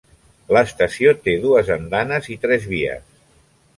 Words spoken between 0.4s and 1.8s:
L'estació té dues